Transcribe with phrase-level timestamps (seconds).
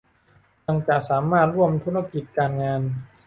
[0.65, 2.81] ยังจะสามารถร่วมธุรกิจการงาน